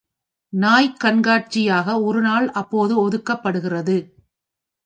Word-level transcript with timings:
நாய்க் 0.53 0.97
கண்காட்சிக்காக 1.03 2.01
ஒரு 2.01 2.21
நாள் 2.21 2.47
அப்போது 2.51 2.93
ஒதுக்கப்படுகிறது. 3.01 3.97